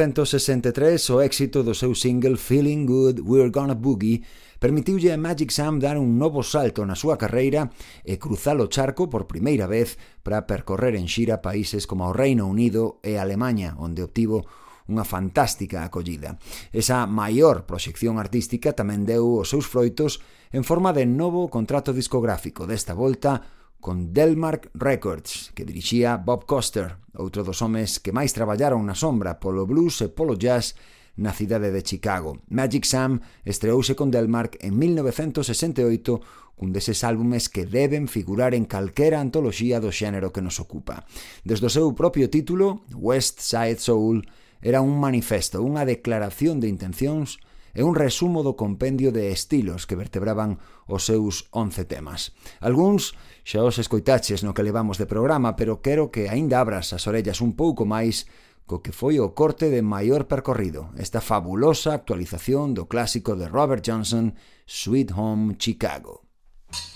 1963, 0.00 1.10
o 1.10 1.20
éxito 1.20 1.60
do 1.60 1.76
seu 1.76 1.92
single 1.92 2.40
Feeling 2.40 2.88
Good, 2.88 3.20
We're 3.20 3.52
Gonna 3.52 3.76
Boogie 3.76 4.24
permitiulle 4.56 5.12
a 5.12 5.20
Magic 5.20 5.52
Sam 5.52 5.76
dar 5.76 6.00
un 6.00 6.16
novo 6.16 6.40
salto 6.40 6.88
na 6.88 6.96
súa 6.96 7.20
carreira 7.20 7.68
e 8.00 8.16
cruzar 8.16 8.56
o 8.64 8.72
charco 8.72 9.12
por 9.12 9.28
primeira 9.28 9.68
vez 9.68 10.00
para 10.24 10.48
percorrer 10.48 10.96
en 10.96 11.04
xira 11.04 11.44
países 11.44 11.84
como 11.84 12.08
o 12.08 12.16
Reino 12.16 12.48
Unido 12.48 12.96
e 13.04 13.20
Alemanha, 13.20 13.76
onde 13.76 14.00
obtivo 14.00 14.48
unha 14.88 15.04
fantástica 15.04 15.84
acollida. 15.84 16.40
Esa 16.72 17.04
maior 17.04 17.68
proxección 17.68 18.16
artística 18.16 18.72
tamén 18.72 19.04
deu 19.04 19.44
os 19.44 19.52
seus 19.52 19.68
froitos 19.68 20.24
en 20.48 20.64
forma 20.64 20.96
de 20.96 21.04
novo 21.04 21.52
contrato 21.52 21.92
discográfico, 21.92 22.64
desta 22.64 22.96
volta 22.96 23.44
con 23.84 24.16
Delmark 24.16 24.72
Records, 24.72 25.52
que 25.52 25.68
dirixía 25.68 26.16
Bob 26.16 26.48
Coster, 26.48 26.99
outro 27.16 27.42
dos 27.42 27.62
homes 27.64 27.98
que 27.98 28.14
máis 28.14 28.30
traballaron 28.34 28.86
na 28.86 28.94
sombra 28.94 29.42
polo 29.42 29.66
blues 29.66 29.98
e 30.04 30.08
polo 30.10 30.38
jazz 30.38 30.78
na 31.18 31.34
cidade 31.34 31.74
de 31.74 31.82
Chicago. 31.82 32.38
Magic 32.48 32.86
Sam 32.86 33.20
estreouse 33.44 33.94
con 33.98 34.10
Delmark 34.10 34.56
en 34.62 34.78
1968 34.78 36.20
cun 36.60 36.76
deses 36.76 37.00
álbumes 37.08 37.48
que 37.48 37.64
deben 37.64 38.04
figurar 38.04 38.52
en 38.52 38.68
calquera 38.68 39.16
antoloxía 39.16 39.80
do 39.80 39.88
xénero 39.88 40.28
que 40.28 40.44
nos 40.44 40.60
ocupa. 40.60 41.08
Desde 41.40 41.66
o 41.66 41.72
seu 41.72 41.96
propio 41.96 42.28
título, 42.28 42.84
West 42.92 43.40
Side 43.40 43.80
Soul, 43.80 44.28
era 44.60 44.84
un 44.84 45.00
manifesto, 45.00 45.64
unha 45.64 45.88
declaración 45.88 46.60
de 46.60 46.68
intencións 46.68 47.40
e 47.72 47.80
un 47.80 47.96
resumo 47.96 48.44
do 48.44 48.60
compendio 48.60 49.08
de 49.08 49.32
estilos 49.32 49.88
que 49.88 49.96
vertebraban 49.96 50.60
os 50.84 51.08
seus 51.08 51.48
11 51.54 51.88
temas. 51.88 52.36
Alguns 52.60 53.16
Xa 53.44 53.64
os 53.64 53.78
escoitaches 53.78 54.42
no 54.42 54.54
que 54.54 54.64
levamos 54.64 54.98
de 54.98 55.06
programa, 55.06 55.56
pero 55.56 55.80
quero 55.80 56.10
que 56.10 56.28
aínda 56.28 56.60
abras 56.60 56.92
as 56.92 57.06
orellas 57.06 57.40
un 57.40 57.56
pouco 57.56 57.84
máis 57.84 58.28
co 58.66 58.84
que 58.84 58.94
foi 58.94 59.18
o 59.18 59.34
corte 59.34 59.66
de 59.66 59.82
maior 59.82 60.30
percorrido, 60.30 60.94
esta 60.94 61.18
fabulosa 61.18 61.90
actualización 61.90 62.70
do 62.70 62.86
clásico 62.86 63.34
de 63.34 63.50
Robert 63.50 63.82
Johnson, 63.82 64.38
Sweet 64.66 65.10
Home 65.16 65.58
Chicago. 65.58 66.22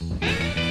Música 0.01 0.64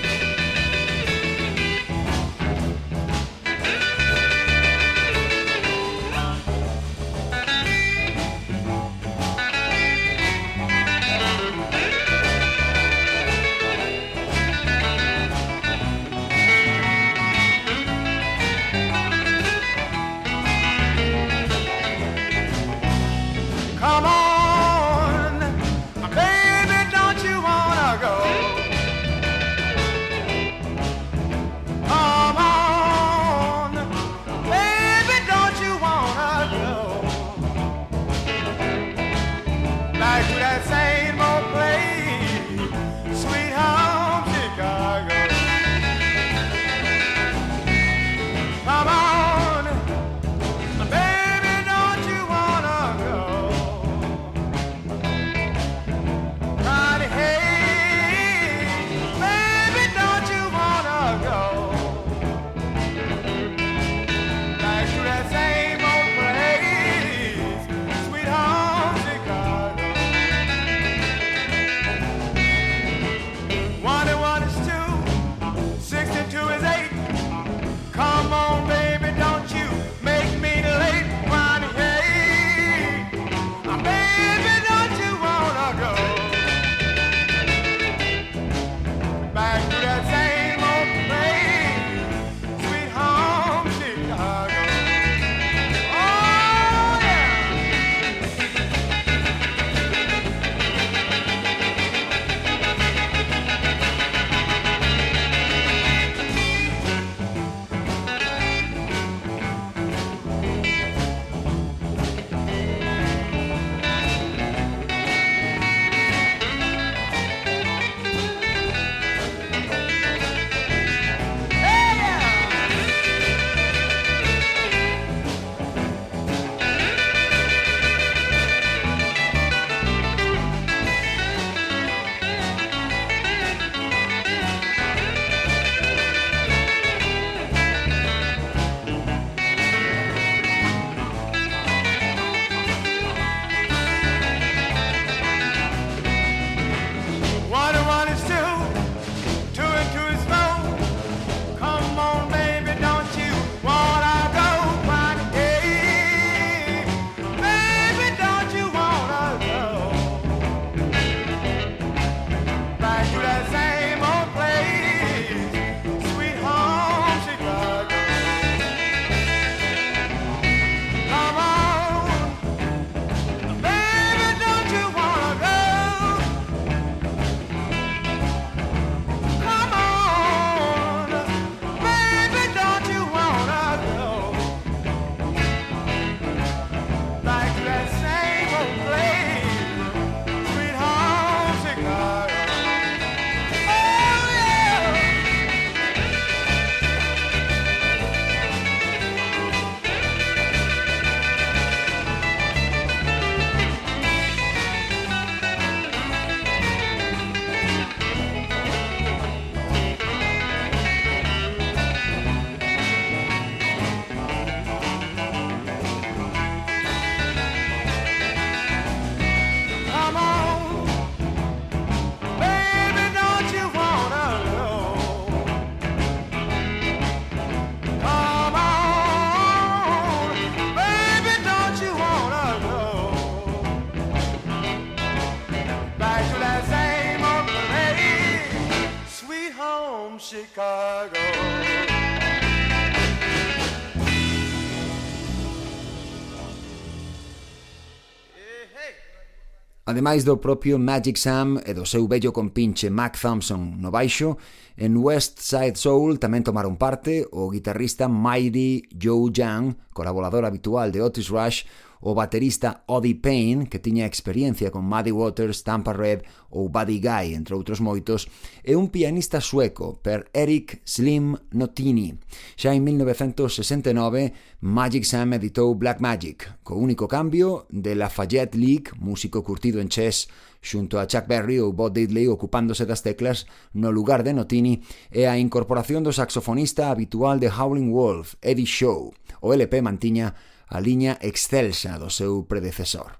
Ademais 249.94 250.24
do 250.24 250.38
propio 250.38 250.80
Magic 250.80 251.20
Sam 251.20 251.62
e 251.64 251.72
do 251.72 251.86
seu 251.86 252.08
bello 252.08 252.32
compinche 252.32 252.90
Mac 252.90 253.14
Thompson 253.14 253.78
no 253.78 253.92
baixo, 253.92 254.38
en 254.76 254.98
West 254.98 255.38
Side 255.38 255.78
Soul 255.78 256.18
tamén 256.18 256.42
tomaron 256.42 256.82
parte 256.82 257.30
o 257.30 257.46
guitarrista 257.54 258.10
Mighty 258.10 258.90
Joe 258.90 259.30
Young, 259.30 259.78
colaborador 259.94 260.50
habitual 260.50 260.90
de 260.90 260.98
Otis 260.98 261.30
Rush, 261.30 261.70
o 262.04 262.14
baterista 262.14 262.84
Odie 262.88 263.16
Payne, 263.16 263.72
que 263.72 263.80
tiña 263.80 264.06
experiencia 264.06 264.72
con 264.72 264.84
Muddy 264.84 265.12
Waters, 265.12 265.64
Tampa 265.64 265.96
Red 265.96 266.28
ou 266.52 266.68
Buddy 266.68 267.00
Guy, 267.00 267.32
entre 267.32 267.56
outros 267.56 267.80
moitos, 267.80 268.28
e 268.60 268.76
un 268.76 268.92
pianista 268.92 269.40
sueco, 269.40 269.96
per 270.04 270.28
Eric 270.36 270.84
Slim 270.84 271.40
Notini. 271.56 272.20
Xa 272.60 272.76
en 272.76 272.84
1969, 272.84 274.60
Magic 274.60 275.08
Sam 275.08 275.40
editou 275.40 275.72
Black 275.80 276.04
Magic, 276.04 276.60
co 276.68 276.76
único 276.76 277.08
cambio 277.08 277.66
de 277.72 277.96
Lafayette 277.96 278.60
League, 278.60 278.92
músico 279.00 279.40
curtido 279.40 279.80
en 279.80 279.88
chess, 279.88 280.28
xunto 280.60 281.00
a 281.00 281.08
Chuck 281.08 281.28
Berry 281.28 281.60
ou 281.60 281.72
Bob 281.72 281.96
Diddley 281.96 282.28
ocupándose 282.28 282.84
das 282.84 283.04
teclas 283.04 283.48
no 283.76 283.92
lugar 283.92 284.24
de 284.24 284.36
Notini 284.36 284.84
e 285.12 285.28
a 285.28 285.40
incorporación 285.40 286.04
do 286.04 286.12
saxofonista 286.12 286.92
habitual 286.92 287.40
de 287.40 287.52
Howling 287.52 287.92
Wolf, 287.92 288.36
Eddie 288.44 288.68
Shaw. 288.68 289.12
O 289.44 289.52
LP 289.52 289.84
mantiña 289.84 290.36
a 290.70 290.80
liña 290.80 291.18
excelsa 291.22 291.98
do 292.00 292.10
seu 292.10 292.46
predecesor. 292.46 293.20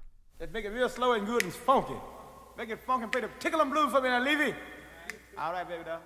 Make 0.52 0.66
it 0.66 0.72
real 0.72 0.88
slow 0.88 1.12
and 1.12 1.26
good 1.26 1.42
and 1.42 1.52
funky. 1.52 1.96
Make 2.56 2.70
it 2.70 2.80
funky 2.84 3.04
and 3.04 3.12
play 3.12 3.22
the 3.22 3.30
tickle 3.38 3.60
and 3.60 3.70
blues 3.70 3.90
for 3.90 4.00
me 4.00 4.08
now, 4.08 4.20
Levy. 4.20 4.54
All 5.38 5.52
right, 5.52 5.66
baby 5.66 5.84
doll. 5.84 6.00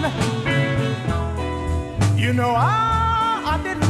Time, 0.00 0.12
you 2.18 2.32
know 2.32 2.50
I, 2.50 3.42
I 3.44 3.60
didn't 3.62 3.87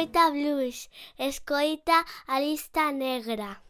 escoita 0.00 0.30
blues, 0.30 0.88
escoita 1.18 2.06
a 2.26 2.40
lista 2.40 2.90
negra. 2.90 3.60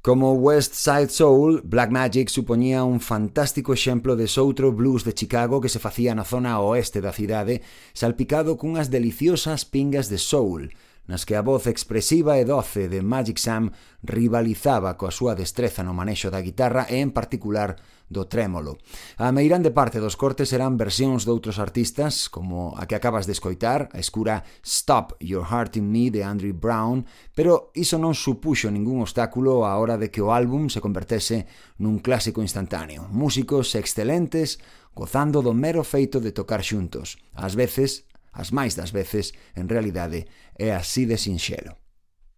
Como 0.00 0.34
West 0.34 0.74
Side 0.74 1.08
Soul, 1.08 1.60
Black 1.64 1.90
Magic 1.90 2.28
supoñía 2.28 2.84
un 2.84 3.00
fantástico 3.00 3.72
exemplo 3.74 4.14
de 4.14 4.30
outro 4.38 4.70
blues 4.70 5.02
de 5.02 5.10
Chicago 5.12 5.58
que 5.58 5.68
se 5.68 5.82
facía 5.82 6.14
na 6.14 6.22
zona 6.22 6.62
oeste 6.62 7.02
da 7.02 7.10
cidade, 7.10 7.66
salpicado 7.90 8.54
cunhas 8.54 8.86
deliciosas 8.94 9.66
pingas 9.66 10.06
de 10.06 10.22
soul, 10.22 10.70
nas 11.06 11.24
que 11.24 11.38
a 11.38 11.42
voz 11.42 11.66
expresiva 11.70 12.38
e 12.38 12.44
doce 12.44 12.90
de 12.90 13.02
Magic 13.02 13.38
Sam 13.38 13.70
rivalizaba 14.02 14.98
coa 14.98 15.14
súa 15.14 15.38
destreza 15.38 15.86
no 15.86 15.94
manexo 15.94 16.30
da 16.30 16.42
guitarra 16.42 16.86
e 16.90 16.98
en 16.98 17.14
particular 17.14 17.78
do 18.06 18.26
trémolo. 18.30 18.78
A 19.18 19.34
meirande 19.34 19.70
parte 19.70 19.98
dos 19.98 20.14
cortes 20.14 20.54
eran 20.54 20.78
versións 20.78 21.26
de 21.26 21.34
outros 21.34 21.58
artistas, 21.58 22.30
como 22.30 22.74
a 22.78 22.86
que 22.86 22.94
acabas 22.94 23.26
de 23.26 23.34
escoitar, 23.34 23.90
a 23.90 23.98
escura 23.98 24.46
Stop 24.62 25.18
Your 25.18 25.46
Heart 25.46 25.82
in 25.82 25.90
Me 25.90 26.10
de 26.10 26.22
Andrew 26.22 26.54
Brown, 26.54 27.06
pero 27.34 27.74
iso 27.74 27.98
non 27.98 28.14
supuxo 28.14 28.70
ningún 28.70 29.02
obstáculo 29.02 29.66
á 29.66 29.74
hora 29.74 29.98
de 29.98 30.10
que 30.10 30.22
o 30.22 30.30
álbum 30.30 30.70
se 30.70 30.82
convertese 30.82 31.50
nun 31.82 31.98
clásico 31.98 32.42
instantáneo. 32.42 33.10
Músicos 33.10 33.74
excelentes 33.74 34.62
gozando 34.94 35.42
do 35.42 35.52
mero 35.52 35.82
feito 35.82 36.22
de 36.22 36.32
tocar 36.32 36.62
xuntos, 36.62 37.18
ás 37.34 37.58
veces 37.58 38.06
as 38.36 38.52
máis 38.52 38.76
das 38.76 38.92
veces, 38.92 39.32
en 39.56 39.66
realidade, 39.66 40.28
é 40.54 40.76
así 40.76 41.08
de 41.08 41.16
sinxelo. 41.16 41.80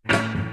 Música 0.07 0.47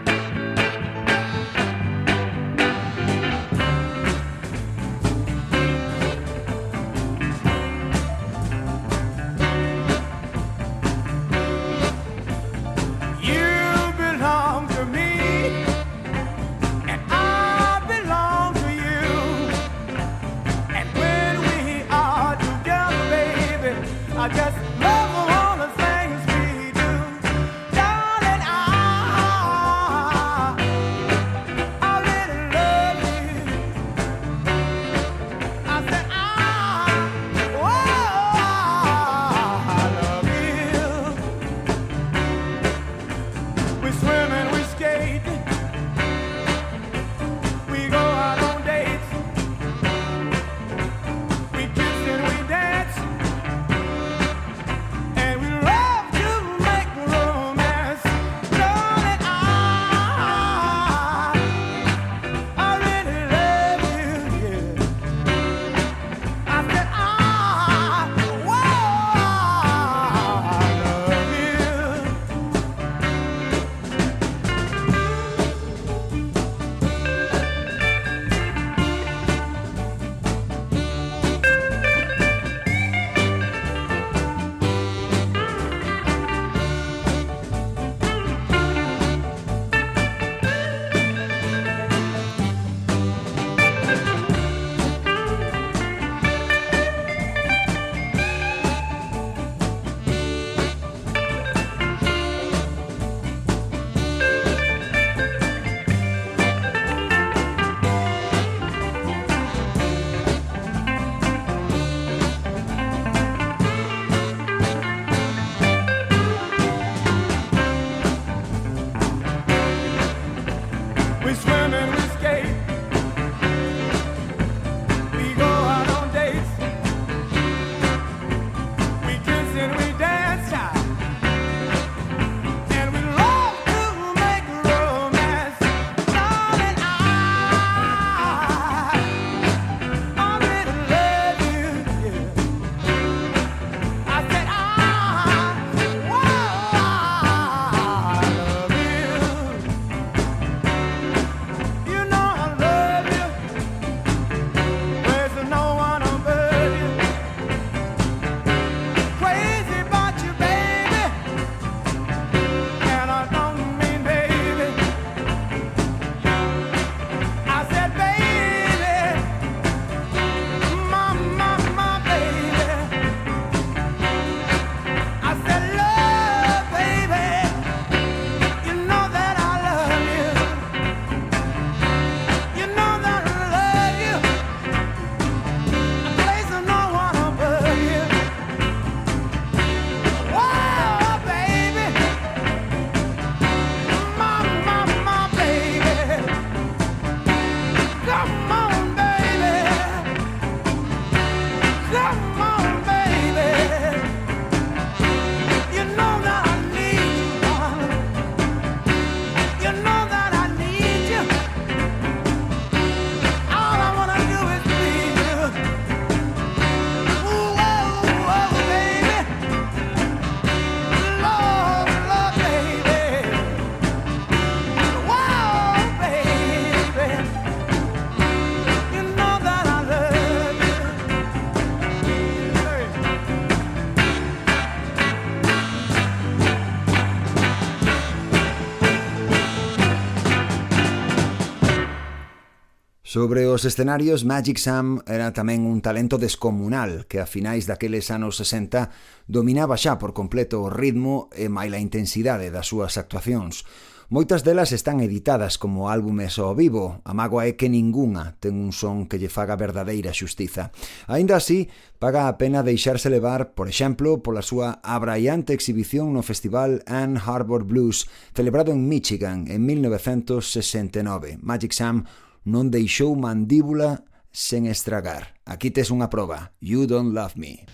Sobre 243.16 243.48
os 243.48 243.64
escenarios, 243.64 244.26
Magic 244.26 244.60
Sam 244.60 245.00
era 245.08 245.32
tamén 245.32 245.64
un 245.64 245.80
talento 245.80 246.20
descomunal 246.20 247.08
que 247.08 247.24
a 247.24 247.30
finais 247.32 247.64
daqueles 247.64 248.12
anos 248.12 248.36
60 248.36 248.92
dominaba 249.32 249.80
xa 249.80 249.96
por 249.96 250.12
completo 250.12 250.60
o 250.60 250.68
ritmo 250.68 251.32
e 251.32 251.48
máis 251.48 251.72
a 251.72 251.80
intensidade 251.80 252.52
das 252.52 252.68
súas 252.68 253.00
actuacións. 253.00 253.64
Moitas 254.12 254.44
delas 254.44 254.76
están 254.76 255.00
editadas 255.00 255.56
como 255.56 255.88
álbumes 255.88 256.36
ao 256.44 256.60
vivo, 256.60 257.00
a 257.08 257.16
mágoa 257.16 257.48
é 257.48 257.56
que 257.56 257.72
ningunha 257.72 258.36
ten 258.44 258.60
un 258.60 258.76
son 258.76 259.08
que 259.08 259.16
lle 259.16 259.32
faga 259.32 259.56
verdadeira 259.56 260.12
xustiza. 260.12 260.76
Aínda 261.08 261.40
así, 261.40 261.72
paga 262.04 262.28
a 262.28 262.36
pena 262.36 262.68
deixarse 262.68 263.08
levar, 263.08 263.56
por 263.56 263.72
exemplo, 263.72 264.20
pola 264.28 264.44
súa 264.44 264.84
abraiante 264.84 265.56
exhibición 265.56 266.12
no 266.12 266.20
festival 266.20 266.84
Ann 266.84 267.16
Harbor 267.16 267.64
Blues, 267.64 268.12
celebrado 268.36 268.76
en 268.76 268.92
Michigan 268.92 269.48
en 269.48 269.64
1969. 269.64 271.40
Magic 271.40 271.72
Sam 271.72 272.04
non 272.46 272.70
deixou 272.70 273.18
mandíbula 273.18 274.06
sen 274.30 274.70
estragar. 274.70 275.34
Aquí 275.44 275.74
tes 275.74 275.90
unha 275.90 276.08
proba. 276.08 276.54
You 276.62 276.86
don't 276.86 277.12
love 277.12 277.34
me. 277.36 277.66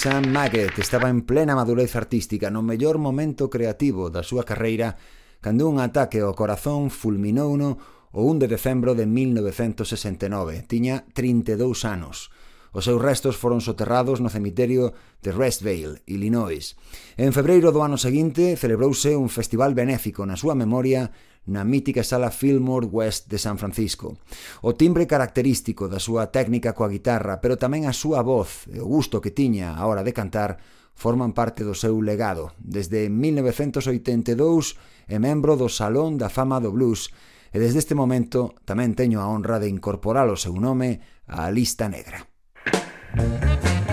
Sam 0.00 0.32
Maggett 0.32 0.78
estaba 0.78 1.10
en 1.10 1.20
plena 1.20 1.54
madurez 1.54 1.94
artística 1.94 2.48
no 2.48 2.62
mellor 2.64 2.96
momento 2.96 3.52
creativo 3.52 4.08
da 4.08 4.24
súa 4.24 4.48
carreira 4.48 4.96
cando 5.44 5.68
un 5.68 5.76
ataque 5.76 6.24
ao 6.24 6.32
corazón 6.32 6.88
fulminouno 6.88 7.76
o 8.08 8.24
1 8.24 8.40
de 8.40 8.48
decembro 8.48 8.96
de 8.96 9.04
1969. 9.04 10.64
Tiña 10.64 11.04
32 11.12 11.84
anos. 11.84 12.32
Os 12.70 12.86
seus 12.86 13.02
restos 13.02 13.34
foron 13.34 13.58
soterrados 13.58 14.22
no 14.22 14.30
cemiterio 14.30 14.94
de 15.26 15.34
Restvale, 15.34 16.06
Illinois. 16.06 16.78
En 17.18 17.34
febreiro 17.34 17.74
do 17.74 17.82
ano 17.82 17.98
seguinte 17.98 18.54
celebrouse 18.54 19.18
un 19.18 19.26
festival 19.26 19.74
benéfico 19.74 20.22
na 20.22 20.38
súa 20.38 20.54
memoria 20.54 21.10
na 21.50 21.66
mítica 21.66 22.06
sala 22.06 22.30
Fillmore 22.30 22.86
West 22.86 23.26
de 23.26 23.42
San 23.42 23.58
Francisco. 23.58 24.22
O 24.62 24.78
timbre 24.78 25.10
característico 25.10 25.90
da 25.90 25.98
súa 25.98 26.30
técnica 26.30 26.70
coa 26.70 26.86
guitarra, 26.86 27.42
pero 27.42 27.58
tamén 27.58 27.90
a 27.90 27.94
súa 27.96 28.22
voz 28.22 28.70
e 28.70 28.78
o 28.78 28.86
gusto 28.86 29.18
que 29.18 29.34
tiña 29.34 29.74
a 29.74 29.82
hora 29.90 30.06
de 30.06 30.14
cantar 30.14 30.62
forman 30.94 31.34
parte 31.34 31.66
do 31.66 31.74
seu 31.74 31.98
legado. 31.98 32.54
Desde 32.62 33.10
1982 33.10 34.78
é 35.10 35.18
membro 35.18 35.58
do 35.58 35.66
Salón 35.66 36.22
da 36.22 36.30
Fama 36.30 36.62
do 36.62 36.70
Blues 36.70 37.10
e 37.50 37.58
desde 37.58 37.82
este 37.82 37.98
momento 37.98 38.54
tamén 38.62 38.94
teño 38.94 39.18
a 39.18 39.26
honra 39.26 39.58
de 39.58 39.66
incorporar 39.66 40.30
o 40.30 40.38
seu 40.38 40.54
nome 40.54 41.02
á 41.26 41.50
lista 41.50 41.90
negra. 41.90 42.29
Thank 43.16 43.88
you. 43.88 43.89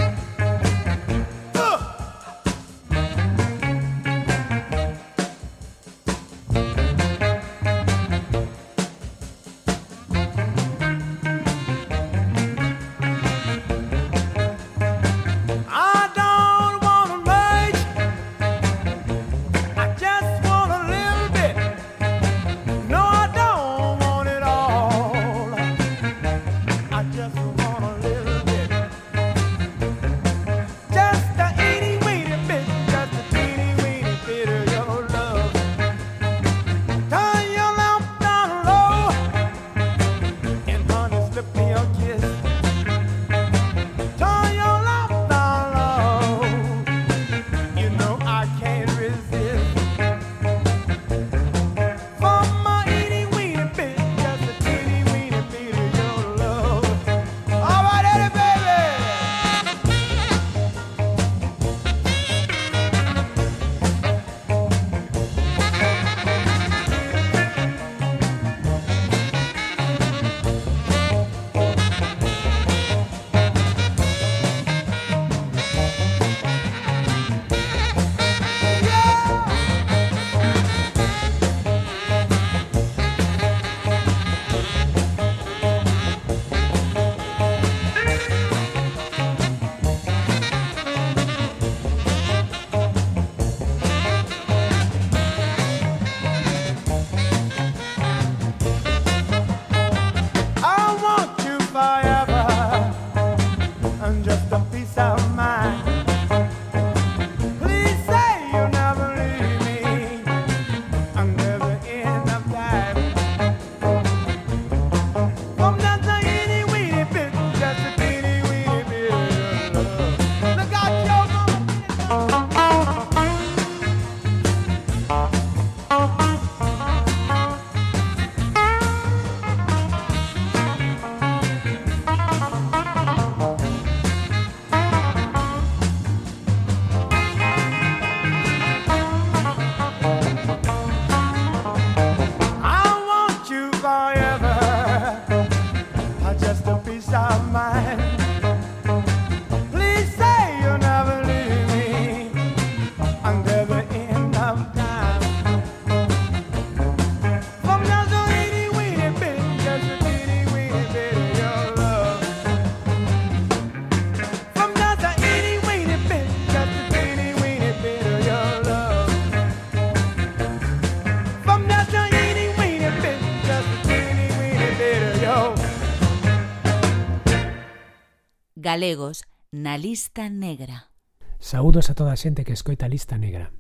Galegos 178.68 179.24
na 179.50 179.78
lista 179.78 180.28
negra. 180.28 180.92
Saúdos 181.40 181.88
a 181.88 181.96
toda 181.96 182.12
a 182.12 182.20
xente 182.20 182.44
que 182.44 182.52
escoita 182.52 182.84
a 182.84 182.92
lista 182.92 183.16
negra. 183.16 183.56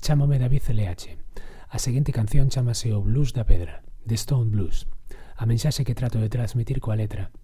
Chámome 0.00 0.40
David 0.40 0.64
LH. 0.72 1.20
A 1.68 1.76
seguinte 1.76 2.08
canción 2.08 2.48
chamase 2.48 2.96
O 2.96 3.04
Blues 3.04 3.36
da 3.36 3.44
Pedra, 3.44 3.84
de 4.08 4.16
Stone 4.16 4.48
Blues. 4.48 4.88
A 5.36 5.44
mensaxe 5.44 5.84
que 5.84 5.92
trato 5.92 6.24
de 6.24 6.32
transmitir 6.32 6.80
coa 6.80 6.96
letra 6.96 7.36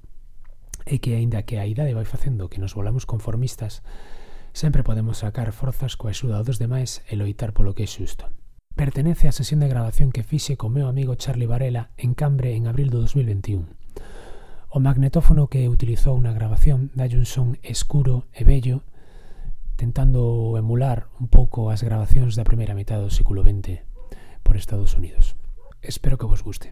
é 0.88 0.96
que 0.96 1.12
aínda 1.20 1.44
que 1.44 1.60
a 1.60 1.68
idade 1.68 1.92
vai 1.92 2.08
facendo 2.08 2.48
que 2.48 2.64
nos 2.64 2.72
volamos 2.72 3.04
conformistas, 3.04 3.84
sempre 4.56 4.80
podemos 4.80 5.20
sacar 5.20 5.52
forzas 5.52 6.00
coa 6.00 6.16
axuda 6.16 6.40
dos 6.40 6.56
demais 6.56 7.04
e 7.12 7.12
loitar 7.12 7.52
polo 7.52 7.76
que 7.76 7.84
é 7.84 7.92
xusto. 7.92 8.32
Pertenece 8.72 9.28
á 9.28 9.36
sesión 9.36 9.60
de 9.60 9.68
grabación 9.68 10.16
que 10.16 10.24
fixe 10.24 10.56
co 10.56 10.72
meu 10.72 10.88
amigo 10.88 11.12
Charlie 11.20 11.44
Varela 11.44 11.92
en 12.00 12.16
Cambre 12.16 12.56
en 12.56 12.64
abril 12.72 12.88
do 12.88 13.04
2021. 13.04 13.68
O 14.72 14.78
magnetófono 14.78 15.50
que 15.50 15.66
utilizou 15.66 16.14
na 16.22 16.30
grabación 16.30 16.94
dalle 16.94 17.18
un 17.18 17.26
son 17.26 17.58
escuro 17.66 18.30
e 18.30 18.46
bello, 18.46 18.86
tentando 19.74 20.54
emular 20.54 21.10
un 21.18 21.26
pouco 21.26 21.74
as 21.74 21.82
grabacións 21.82 22.38
da 22.38 22.46
primeira 22.46 22.78
metade 22.78 23.02
do 23.02 23.10
século 23.10 23.42
XX 23.42 23.82
por 24.46 24.54
Estados 24.54 24.94
Unidos. 24.94 25.34
Espero 25.82 26.22
que 26.22 26.30
vos 26.30 26.46
guste. 26.46 26.70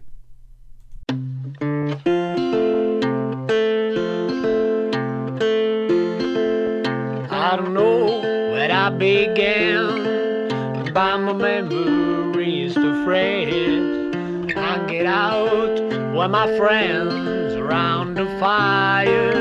I 7.27 7.57
don't 7.59 7.75
know 7.75 8.23
where 8.55 8.71
I 8.71 8.95
began, 8.95 10.47
but 10.95 11.19
my 11.19 11.35
memories 11.35 12.79
to 12.79 13.03
friends. 13.03 14.55
fresh. 14.55 14.55
I 14.55 14.87
get 14.87 15.05
out 15.05 15.81
with 16.15 16.31
my 16.31 16.47
friends. 16.55 17.38
Around 17.69 18.15
the 18.15 18.25
fire. 18.39 19.31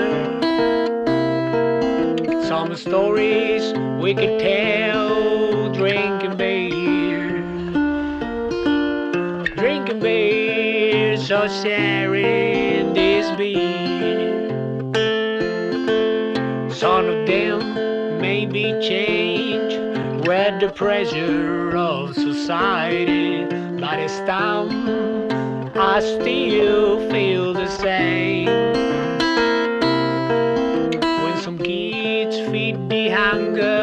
Some 2.42 2.76
stories 2.76 3.72
we 4.02 4.14
could 4.14 4.38
tell 4.38 5.72
drinking 5.72 6.36
beer. 6.36 7.40
Drinking 9.56 10.00
beer, 10.00 11.16
so 11.16 11.48
sharing 11.48 12.92
this 12.92 13.34
beer. 13.38 14.50
Some 16.70 17.06
of 17.06 17.26
them 17.26 18.20
may 18.20 18.44
be 18.44 18.72
changed 18.86 19.78
with 20.28 20.60
the 20.60 20.70
pressure 20.74 21.74
of 21.74 22.14
society, 22.14 23.46
but 23.80 23.98
it's 23.98 24.18
time 24.20 25.17
I 25.90 26.00
still 26.00 27.10
feel 27.10 27.54
the 27.54 27.66
same. 27.66 28.44
When 31.22 31.40
some 31.40 31.58
kids 31.58 32.38
feed 32.50 32.90
the 32.90 33.08
hunger, 33.08 33.77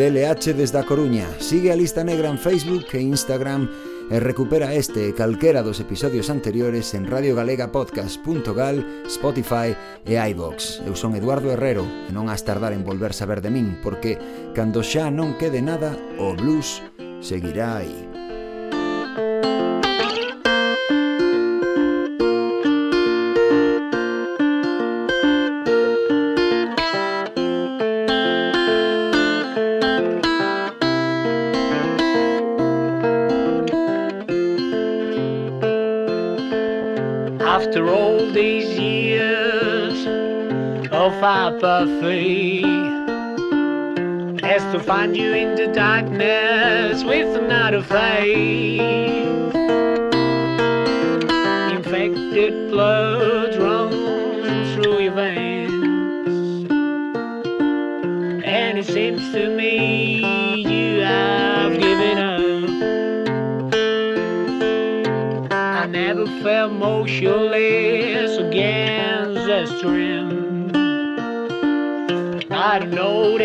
DLH 0.00 0.54
desde 0.54 0.78
a 0.78 0.82
Coruña. 0.82 1.28
Sigue 1.40 1.70
a 1.70 1.76
lista 1.76 2.02
negra 2.02 2.30
en 2.30 2.38
Facebook 2.38 2.86
e 2.94 3.02
Instagram 3.02 3.68
e 4.08 4.16
recupera 4.16 4.72
este 4.72 5.04
e 5.04 5.12
calquera 5.12 5.60
dos 5.60 5.76
episodios 5.76 6.32
anteriores 6.32 6.96
en 6.96 7.04
radiogalegapodcast.gal, 7.04 9.04
Spotify 9.04 9.76
e 10.08 10.16
iVox. 10.16 10.80
Eu 10.88 10.96
son 10.96 11.20
Eduardo 11.20 11.52
Herrero 11.52 11.84
e 12.08 12.16
non 12.16 12.32
has 12.32 12.48
tardar 12.48 12.72
en 12.72 12.80
volver 12.80 13.12
saber 13.12 13.44
de 13.44 13.52
min, 13.52 13.76
porque 13.84 14.16
cando 14.56 14.80
xa 14.80 15.12
non 15.12 15.36
quede 15.36 15.60
nada, 15.60 15.92
o 16.16 16.32
blues 16.32 16.80
seguirá 17.20 17.84
aí. 17.84 18.09
Of 41.22 41.62
apathy, 41.62 42.64
as 44.42 44.62
to 44.72 44.80
find 44.80 45.14
you 45.14 45.34
in 45.34 45.54
the 45.54 45.66
darkness 45.66 47.04
with 47.04 47.36
another 47.36 47.82
face. 47.82 48.80
Infected 51.76 52.70
blood 52.70 53.54
runs 53.56 54.74
through 54.74 55.00
your 55.00 55.12
veins, 55.12 56.70
and 58.44 58.78
it 58.78 58.86
seems 58.86 59.30
to 59.32 59.50
me 59.54 60.62
you 60.62 61.00
have 61.00 61.78
given 61.78 62.18
up. 62.18 62.32
I 65.52 65.86
never 65.86 66.26
felt 66.42 66.72
motionless 66.72 68.38
against 68.38 69.34
the 69.46 69.66
stream. 69.76 70.19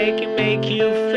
make 0.06 0.22
it 0.22 0.36
make 0.36 0.70
you 0.70 0.94
feel 1.12 1.15